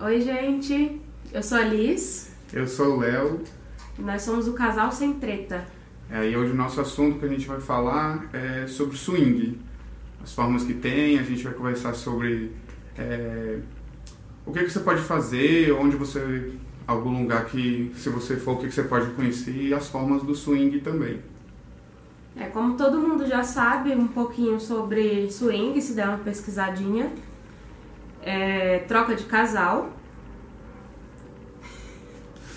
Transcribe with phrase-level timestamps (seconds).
[0.00, 1.00] Oi, gente.
[1.32, 2.32] Eu sou a Liz.
[2.52, 3.40] Eu sou o Léo.
[3.96, 5.64] E nós somos o Casal Sem Treta.
[6.10, 9.56] É, e hoje o nosso assunto que a gente vai falar é sobre swing.
[10.22, 12.50] As formas que tem, a gente vai conversar sobre
[12.98, 13.60] é,
[14.44, 16.52] o que, que você pode fazer, onde você.
[16.88, 20.24] algum lugar que, se você for, o que, que você pode conhecer e as formas
[20.24, 21.20] do swing também.
[22.36, 27.12] É, como todo mundo já sabe um pouquinho sobre swing, se der uma pesquisadinha,
[28.24, 29.90] é, troca de casal.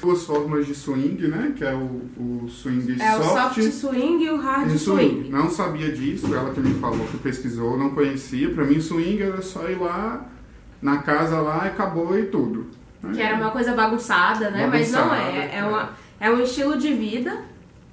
[0.01, 1.53] Duas formas de swing, né?
[1.57, 5.29] Que é o, o swing É o soft, soft swing e o hard e swing.
[5.29, 8.49] Não sabia disso, ela que me falou, que pesquisou, não conhecia.
[8.51, 10.25] Pra mim, swing era só ir lá
[10.81, 12.67] na casa lá e acabou e tudo.
[13.01, 13.13] né?
[13.13, 14.67] Que era uma coisa bagunçada, né?
[14.67, 15.37] Mas não Bagunçada, é.
[15.37, 15.63] É, é.
[15.65, 17.41] uma, é um estilo de vida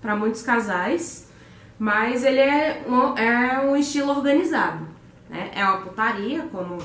[0.00, 1.30] para muitos casais,
[1.78, 4.86] mas ele é um, é um estilo organizado.
[5.30, 5.50] Né?
[5.54, 6.78] É uma putaria, como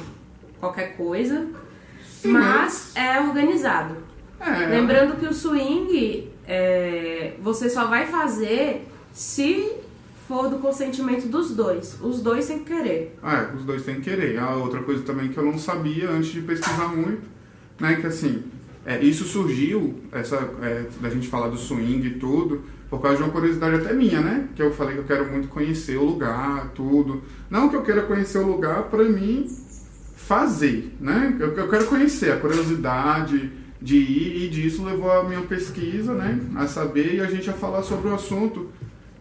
[0.59, 1.47] qualquer coisa,
[2.03, 3.95] Sim, mas é organizado.
[4.39, 9.71] É, Lembrando que o swing é, você só vai fazer se
[10.27, 11.97] for do consentimento dos dois.
[12.01, 13.17] Os dois têm que querer.
[13.21, 14.37] Ah, é, os dois têm que querer.
[14.37, 17.23] A outra coisa também que eu não sabia antes de pesquisar muito,
[17.79, 18.43] né, que assim,
[18.85, 23.23] é, isso surgiu, essa, é, da gente falar do swing e tudo, por causa de
[23.23, 24.47] uma curiosidade até minha, né?
[24.55, 27.21] Que eu falei que eu quero muito conhecer o lugar, tudo.
[27.49, 29.47] Não que eu queira conhecer o lugar pra mim
[30.19, 31.35] fazer, né?
[31.39, 36.39] Eu, eu quero conhecer a curiosidade de ir e disso levou a minha pesquisa, né?
[36.55, 38.69] A saber e a gente a falar sobre o assunto.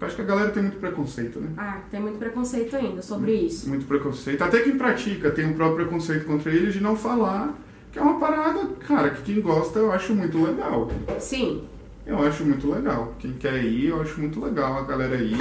[0.00, 1.48] Eu acho que a galera tem muito preconceito, né?
[1.56, 3.68] Ah, tem muito preconceito ainda sobre isso.
[3.68, 4.42] Muito preconceito.
[4.42, 7.55] Até quem pratica tem um próprio preconceito contra ele de não falar,
[7.92, 10.90] que é uma parada, cara, que quem gosta eu acho muito legal.
[11.18, 11.64] Sim,
[12.06, 13.14] Eu acho muito legal.
[13.18, 15.36] Quem quer ir, eu acho muito legal a galera ir,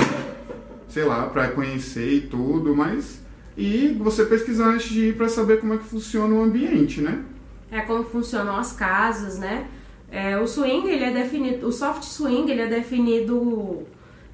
[0.87, 3.25] sei lá, pra conhecer e tudo, mas.
[3.57, 7.23] E você pesquisar antes de ir pra saber como é que funciona o ambiente, né?
[7.71, 9.67] é como funcionam as casas, né?
[10.09, 13.85] É, o swing, ele é definido, o soft swing, ele é definido,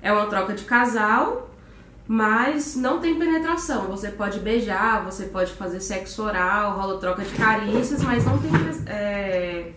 [0.02, 1.50] é uma troca de casal,
[2.08, 3.88] mas não tem penetração.
[3.88, 8.52] Você pode beijar, você pode fazer sexo oral, rola troca de carícias, mas não tem
[8.86, 9.72] é,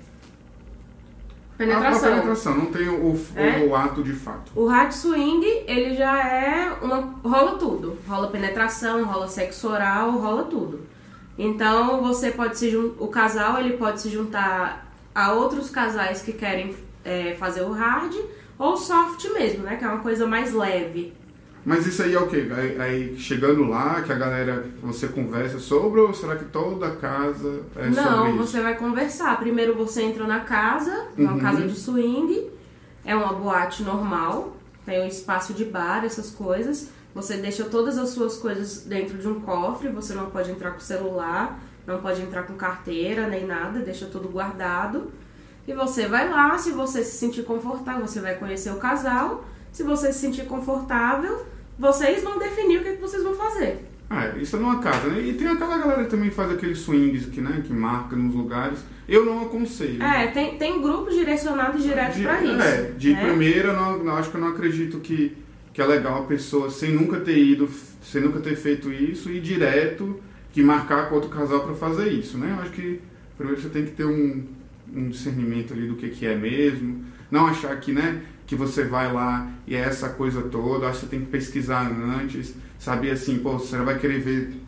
[1.59, 2.11] A, a penetração.
[2.11, 3.65] penetração, não tem o, o- É?
[3.67, 4.53] o ato de fato.
[4.55, 7.15] O hard swing, ele já é uma.
[7.25, 7.99] rola tudo.
[8.07, 10.87] Rola penetração, rola sexo oral, rola tudo.
[11.39, 12.93] Então você pode se jun...
[12.99, 16.75] o casal ele pode se juntar a outros casais que querem
[17.05, 18.15] é, fazer o hard
[18.59, 19.77] ou soft mesmo, né?
[19.77, 21.13] Que é uma coisa mais leve.
[21.67, 22.49] Mas isso aí é o quê?
[22.57, 27.63] Aí, aí chegando lá, que a galera, você conversa sobre, ou será que toda casa
[27.75, 28.39] é Não, sobre isso?
[28.47, 29.37] você vai conversar.
[29.41, 31.39] Primeiro você entra na casa, uma Uhum.
[31.41, 32.49] casa de swing,
[33.05, 34.57] é uma boate normal,
[34.87, 36.89] tem um espaço de bar, essas coisas.
[37.13, 40.79] Você deixa todas as suas coisas dentro de um cofre, você não pode entrar com
[40.79, 45.11] celular, não pode entrar com carteira nem nada, deixa tudo guardado.
[45.67, 49.45] E você vai lá, se você se sentir confortável, você vai conhecer o casal.
[49.73, 51.45] Se você se sentir confortável,
[51.79, 53.79] vocês vão definir o que, que vocês vão fazer.
[54.09, 55.21] Ah, isso é numa casa, né?
[55.21, 58.79] E tem aquela galera que também faz aqueles swings que, né, que marca nos lugares.
[59.09, 60.01] Eu não aconselho.
[60.03, 62.63] É, tem, tem grupos direcionados direto de, pra isso.
[62.63, 63.25] É, de né?
[63.25, 65.37] primeira, não, não- acho que eu não acredito que,
[65.73, 67.69] que é legal a pessoa, sem nunca ter ido,
[68.03, 70.21] sem nunca ter feito isso, ir direto,
[70.53, 72.55] que marcar com outro casal pra fazer isso, né?
[72.57, 73.01] Eu acho que
[73.37, 74.45] primeiro você tem que ter um,
[74.95, 77.05] um discernimento ali do que, que é mesmo.
[77.29, 80.87] Não achar que, né, que você vai lá e é essa coisa toda.
[80.87, 84.67] Acho que você tem que pesquisar antes, saber assim, pô, você vai querer ver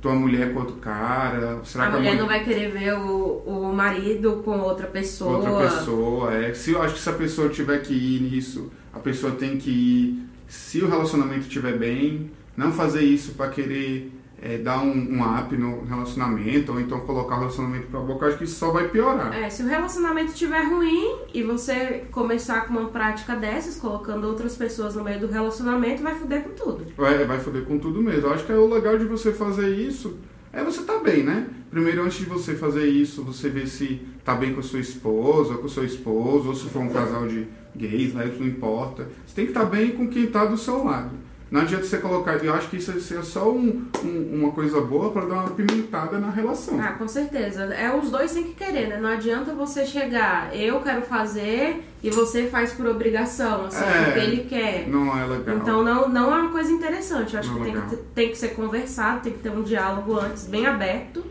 [0.00, 1.60] tua mulher com outro cara?
[1.64, 5.38] Será a que mulher não vai querer ver o, o marido com outra pessoa.
[5.38, 6.34] outra pessoa.
[6.34, 6.52] É.
[6.52, 9.70] Se eu acho que se a pessoa tiver que ir nisso, a pessoa tem que
[9.70, 10.24] ir.
[10.46, 15.56] Se o relacionamento estiver bem, não fazer isso para querer é, dar um, um up
[15.56, 19.32] no relacionamento ou então colocar o relacionamento pra boca, acho que isso só vai piorar.
[19.34, 24.56] É, se o relacionamento estiver ruim e você começar com uma prática dessas, colocando outras
[24.56, 26.86] pessoas no meio do relacionamento, vai foder com tudo.
[26.96, 28.28] Vai, vai foder com tudo mesmo.
[28.28, 30.18] Eu acho que é o legal de você fazer isso
[30.54, 31.48] é você tá bem, né?
[31.68, 35.54] Primeiro, antes de você fazer isso, você vê se tá bem com a sua esposa,
[35.54, 38.28] com o seu esposo, ou se for um casal de gays, né?
[38.28, 39.08] Isso não importa.
[39.26, 41.10] Você tem que estar bem com quem tá do seu lado.
[41.50, 42.32] Não adianta você colocar.
[42.44, 46.18] Eu acho que isso é só um- um- uma coisa boa para dar uma pimentada
[46.18, 46.80] na relação.
[46.80, 47.64] Ah, com certeza.
[47.74, 48.98] É os dois têm que querer, né?
[48.98, 54.04] Não adianta você chegar, eu quero fazer e você faz por obrigação, assim, É.
[54.04, 54.88] porque ele quer.
[54.88, 55.56] Não é legal.
[55.56, 57.34] Então não, não é uma coisa interessante.
[57.34, 59.62] Eu acho Não que é tem, que tem que ser conversado, tem que ter um
[59.62, 61.24] diálogo antes bem aberto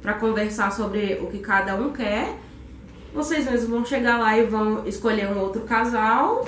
[0.00, 2.38] pra conversar sobre o que cada um quer.
[3.12, 6.46] Vocês mesmos vão chegar lá e vão escolher um outro casal.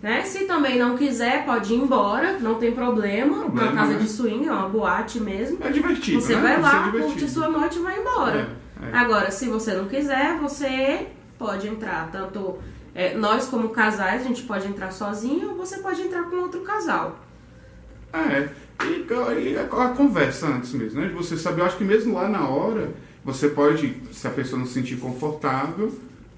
[0.00, 0.22] Né?
[0.22, 3.40] Se também não quiser, pode ir embora, não tem problema.
[3.40, 3.98] Problema, Uma casa né?
[3.98, 5.58] de swing, é uma boate mesmo.
[5.60, 6.20] É divertido.
[6.20, 6.42] Você né?
[6.42, 7.04] vai lá, divertido.
[7.04, 8.48] curte sua noite e vai embora.
[8.80, 8.96] É, É.
[8.96, 12.08] Agora, se você não quiser, você pode entrar.
[12.12, 12.58] Tanto
[12.94, 16.60] é, nós, como casais, a gente pode entrar sozinho ou você pode entrar com outro
[16.60, 17.18] casal.
[18.12, 18.48] É,
[18.84, 21.08] e, e a, a conversa antes mesmo, né?
[21.08, 22.92] De você saber, eu acho que mesmo lá na hora,
[23.24, 25.92] você pode, se a pessoa não se sentir confortável,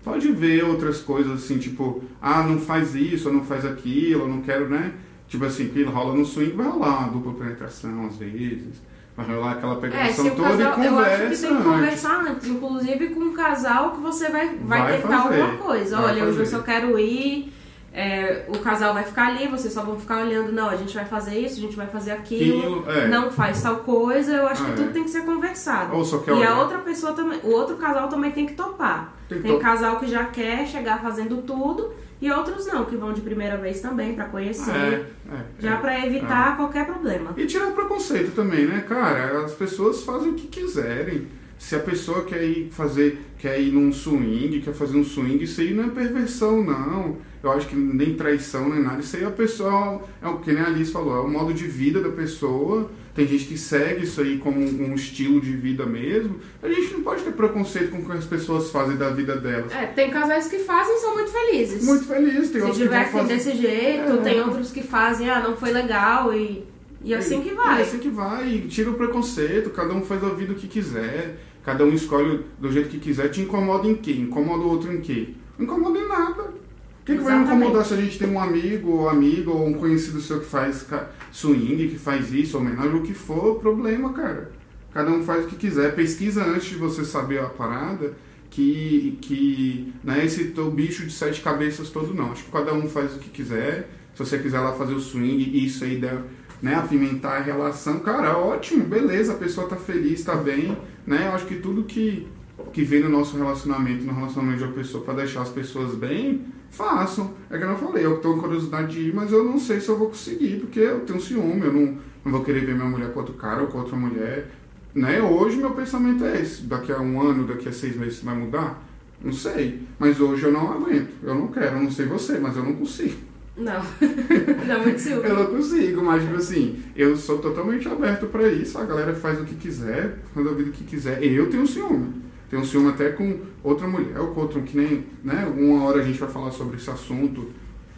[0.04, 4.40] pode ver outras coisas assim, tipo, ah, não faz isso, ou não faz aquilo, não
[4.42, 4.92] quero, né?
[5.28, 8.82] Tipo assim, que rola no swing, vai rolar uma dupla penetração às vezes.
[9.16, 11.56] Vai rolar aquela É, penetração se o toda casal, e eu acho que conversa tem
[11.56, 15.40] que conversar antes, inclusive com um casal que você vai, vai, Vai tentar fazer.
[15.42, 16.00] alguma coisa.
[16.00, 16.56] Olha, hoje eu fazer.
[16.56, 17.52] só quero ir,
[17.92, 21.04] é, o casal vai ficar ali, vocês só vão ficar olhando, não, a gente vai
[21.04, 23.08] fazer isso, a gente vai fazer aquilo, Aquilo, é.
[23.08, 24.92] não faz tal coisa, eu acho Ah, que tudo é.
[24.92, 25.92] tem que ser conversado.
[25.94, 26.58] E a olhar.
[26.60, 29.14] outra pessoa também, o outro casal também tem que topar.
[29.28, 33.12] Tem Tem to- casal que já quer chegar fazendo tudo e outros não, que vão
[33.12, 35.76] de primeira vez também pra conhecer, É, é, já é.
[35.76, 37.32] pra evitar qualquer problema.
[37.36, 39.44] E tirar o preconceito também, né, cara?
[39.44, 41.26] As pessoas fazem o que quiserem.
[41.60, 45.60] Se a pessoa quer ir fazer, quer ir num swing, quer fazer um swing, isso
[45.60, 47.18] aí não é perversão, não.
[47.42, 49.00] Eu acho que nem traição, nem nada.
[49.00, 51.66] Isso aí a pessoa, é o que nem a Alice falou, é o modo de
[51.66, 52.90] vida da pessoa.
[53.14, 56.36] Tem gente que segue isso aí como um estilo de vida mesmo.
[56.62, 59.70] A gente não pode ter preconceito com o que as pessoas fazem da vida delas.
[59.70, 61.84] É, tem casais que fazem e são muito felizes.
[61.84, 63.24] Muito feliz, tem Se fazer...
[63.34, 64.16] desse jeito, É.
[64.22, 66.64] tem outros que fazem, ah, não foi legal e,
[67.04, 67.80] e assim que vai.
[67.80, 70.66] É assim que vai, e tira o preconceito, cada um faz a vida o que
[70.66, 73.28] quiser, cada um escolhe do jeito que quiser.
[73.28, 74.12] Te incomoda em quê?
[74.12, 75.34] Incomoda o outro em quê?
[75.58, 76.42] Não incomoda em nada.
[76.42, 79.74] O que, que vai incomodar se a gente tem um amigo ou amiga ou um
[79.74, 80.86] conhecido seu que faz
[81.32, 84.52] swing, que faz isso, homenagem, o que for, problema, cara.
[84.92, 85.94] Cada um faz o que quiser.
[85.94, 88.12] Pesquisa antes de você saber a parada
[88.50, 92.32] que, que não é esse teu bicho de sete cabeças todo, não.
[92.32, 93.88] Acho que cada um faz o que quiser.
[94.14, 96.24] Se você quiser lá fazer o swing isso aí deve,
[96.62, 100.76] né, apimentar a relação, cara, ótimo, beleza, a pessoa tá feliz, tá bem,
[101.06, 101.28] né?
[101.28, 102.28] Eu acho que tudo que,
[102.72, 106.44] que vem no nosso relacionamento, no relacionamento de uma pessoa, para deixar as pessoas bem,
[106.70, 107.34] façam.
[107.50, 109.88] É que eu não falei, eu com curiosidade de ir, mas eu não sei se
[109.88, 113.12] eu vou conseguir, porque eu tenho ciúme, eu não, não vou querer ver minha mulher
[113.12, 114.50] com outro cara ou com outra mulher.
[114.94, 115.22] Né?
[115.22, 118.82] Hoje meu pensamento é esse, daqui a um ano, daqui a seis meses vai mudar?
[119.22, 122.56] Não sei, mas hoje eu não aguento, eu não quero, eu não sei você, mas
[122.56, 123.29] eu não consigo.
[123.56, 123.82] Não.
[124.66, 125.28] não, muito ciúme.
[125.28, 128.78] Eu não consigo, mas tipo assim, eu sou totalmente aberto pra isso.
[128.78, 131.22] A galera faz o que quiser, faz a vida o que quiser.
[131.22, 132.22] Eu tenho ciúme.
[132.48, 135.46] Tenho ciúme até com outra mulher, ou com outro que nem, né?
[135.56, 137.48] Uma hora a gente vai falar sobre esse assunto,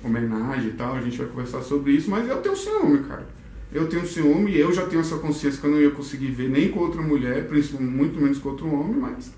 [0.05, 3.27] homenagem e tal, a gente vai conversar sobre isso, mas eu tenho ciúme, cara.
[3.73, 6.51] Eu tenho ciúme e eu já tenho essa consciência que eu não ia conseguir ver
[6.51, 9.33] nem com outra mulher, principalmente muito menos com outro homem, mas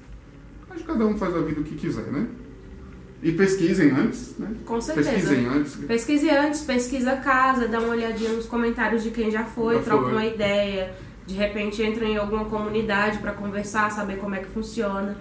[0.71, 2.27] acho que cada um faz a vida o que quiser, né?
[3.25, 4.49] E pesquisem antes, né?
[4.67, 5.11] Com certeza.
[5.11, 5.77] Pesquisem antes.
[5.77, 9.83] Pesquise antes, pesquisa a casa, dá uma olhadinha nos comentários de quem já foi, Já
[9.83, 10.13] troca foi.
[10.13, 10.95] uma ideia.
[11.27, 15.17] De repente entra em alguma comunidade pra conversar, saber como é que funciona.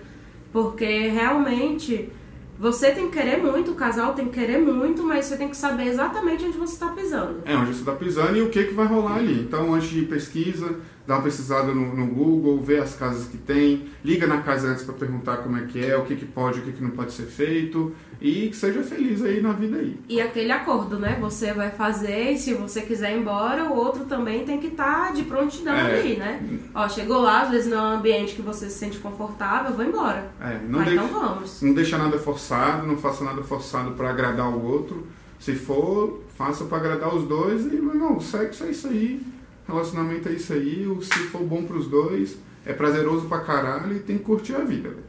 [0.52, 2.12] Porque realmente
[2.60, 5.56] você tem que querer muito, o casal tem que querer muito, mas você tem que
[5.58, 7.42] saber exatamente onde você está pisando.
[7.46, 9.40] É, onde você está pisando e o que, que vai rolar ali.
[9.40, 13.90] Então, antes de pesquisa, dá uma pesquisada no, no Google, vê as casas que tem,
[14.04, 16.64] liga na casa antes para perguntar como é que é, o que, que pode, o
[16.64, 20.00] que, que não pode ser feito e que seja feliz aí na vida aí.
[20.08, 21.18] E aquele acordo, né?
[21.20, 25.12] Você vai fazer e se você quiser ir embora, o outro também tem que estar
[25.14, 26.00] de prontidão É.
[26.00, 26.42] ali, né?
[26.74, 29.84] Ó, chegou lá, às vezes não é um ambiente que você se sente confortável, vou
[29.86, 30.32] embora.
[30.40, 31.62] É, não, ah, deixa, então vamos.
[31.62, 35.06] não deixa nada forçado, não faça nada forçado para agradar o outro.
[35.38, 39.22] Se for, faça para agradar os dois e, meu irmão, sexo é isso aí,
[39.68, 44.00] relacionamento é isso aí, o- se for bom pros dois, é prazeroso pra caralho e
[44.00, 44.90] tem que curtir a vida.
[44.90, 45.04] velho.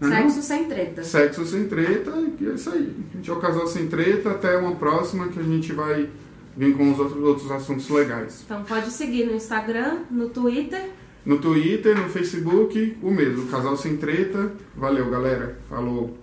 [0.00, 0.28] Não é não?
[0.30, 1.02] Sexo sem treta.
[1.02, 2.94] Sexo sem treta, e é isso aí.
[3.12, 6.08] A gente é o casal sem treta, até uma próxima que a gente vai
[6.56, 8.42] vir com os outros, outros assuntos legais.
[8.44, 10.90] Então pode seguir no Instagram, no Twitter.
[11.24, 14.52] No Twitter, no Facebook, o mesmo, Casal Sem Treta.
[14.76, 15.58] Valeu, galera.
[15.68, 16.16] Falou.